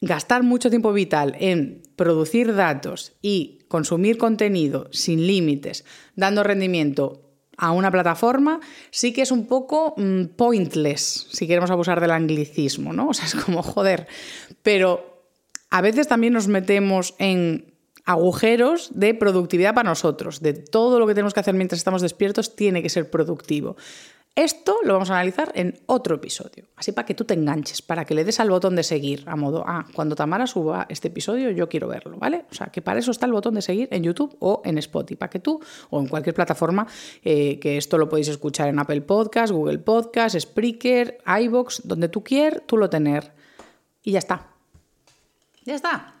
gastar 0.00 0.42
mucho 0.42 0.70
tiempo 0.70 0.92
vital 0.92 1.36
en 1.38 1.82
producir 1.96 2.54
datos 2.54 3.12
y 3.20 3.60
consumir 3.68 4.18
contenido 4.18 4.88
sin 4.92 5.26
límites, 5.26 5.84
dando 6.16 6.42
rendimiento 6.42 7.30
a 7.56 7.72
una 7.72 7.90
plataforma, 7.90 8.60
sí 8.90 9.12
que 9.12 9.22
es 9.22 9.30
un 9.30 9.46
poco 9.46 9.94
mm, 9.96 10.36
pointless, 10.36 11.28
si 11.30 11.46
queremos 11.46 11.70
abusar 11.70 12.00
del 12.00 12.10
anglicismo, 12.10 12.92
¿no? 12.92 13.08
O 13.10 13.14
sea, 13.14 13.26
es 13.26 13.34
como 13.34 13.62
joder. 13.62 14.08
Pero 14.62 15.26
a 15.68 15.82
veces 15.82 16.08
también 16.08 16.32
nos 16.32 16.48
metemos 16.48 17.14
en 17.18 17.74
agujeros 18.06 18.90
de 18.94 19.14
productividad 19.14 19.74
para 19.74 19.90
nosotros, 19.90 20.40
de 20.40 20.54
todo 20.54 20.98
lo 20.98 21.06
que 21.06 21.14
tenemos 21.14 21.34
que 21.34 21.40
hacer 21.40 21.54
mientras 21.54 21.78
estamos 21.78 22.02
despiertos 22.02 22.56
tiene 22.56 22.82
que 22.82 22.88
ser 22.88 23.10
productivo. 23.10 23.76
Esto 24.36 24.76
lo 24.84 24.92
vamos 24.92 25.10
a 25.10 25.14
analizar 25.14 25.50
en 25.56 25.80
otro 25.86 26.14
episodio, 26.14 26.66
así 26.76 26.92
para 26.92 27.04
que 27.04 27.14
tú 27.14 27.24
te 27.24 27.34
enganches, 27.34 27.82
para 27.82 28.04
que 28.04 28.14
le 28.14 28.24
des 28.24 28.38
al 28.38 28.48
botón 28.48 28.76
de 28.76 28.84
seguir, 28.84 29.24
a 29.26 29.34
modo, 29.34 29.64
ah, 29.66 29.84
cuando 29.92 30.14
Tamara 30.14 30.46
suba 30.46 30.86
este 30.88 31.08
episodio 31.08 31.50
yo 31.50 31.68
quiero 31.68 31.88
verlo, 31.88 32.16
¿vale? 32.16 32.44
O 32.50 32.54
sea, 32.54 32.68
que 32.68 32.80
para 32.80 33.00
eso 33.00 33.10
está 33.10 33.26
el 33.26 33.32
botón 33.32 33.54
de 33.54 33.62
seguir 33.62 33.88
en 33.90 34.04
YouTube 34.04 34.36
o 34.38 34.62
en 34.64 34.78
Spotify, 34.78 35.16
para 35.16 35.30
que 35.30 35.40
tú, 35.40 35.60
o 35.90 36.00
en 36.00 36.06
cualquier 36.06 36.34
plataforma, 36.34 36.86
eh, 37.24 37.58
que 37.58 37.76
esto 37.76 37.98
lo 37.98 38.08
podéis 38.08 38.28
escuchar 38.28 38.68
en 38.68 38.78
Apple 38.78 39.00
Podcast, 39.02 39.52
Google 39.52 39.80
Podcast, 39.80 40.38
Spreaker, 40.38 41.18
iBox, 41.42 41.82
donde 41.84 42.08
tú 42.08 42.22
quieras, 42.22 42.62
tú 42.66 42.76
lo 42.76 42.88
tener. 42.88 43.32
Y 44.02 44.12
ya 44.12 44.20
está. 44.20 44.46
Ya 45.64 45.74
está. 45.74 46.19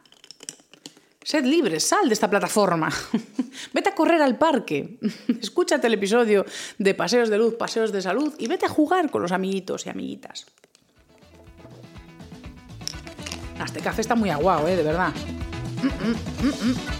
Sed 1.30 1.44
libre, 1.44 1.78
sal 1.78 2.08
de 2.08 2.14
esta 2.14 2.28
plataforma. 2.28 2.90
vete 3.72 3.90
a 3.90 3.94
correr 3.94 4.20
al 4.20 4.36
parque. 4.36 4.98
Escúchate 5.40 5.86
el 5.86 5.94
episodio 5.94 6.44
de 6.76 6.92
Paseos 6.92 7.30
de 7.30 7.38
Luz, 7.38 7.54
Paseos 7.54 7.92
de 7.92 8.02
Salud 8.02 8.34
y 8.36 8.48
vete 8.48 8.66
a 8.66 8.68
jugar 8.68 9.12
con 9.12 9.22
los 9.22 9.30
amiguitos 9.30 9.86
y 9.86 9.90
amiguitas. 9.90 10.46
Este 13.64 13.78
café 13.78 14.00
está 14.00 14.16
muy 14.16 14.30
aguado, 14.30 14.66
¿eh? 14.66 14.74
De 14.74 14.82
verdad. 14.82 15.12
Mm, 15.84 15.86
mm, 15.86 16.48
mm, 16.48 16.99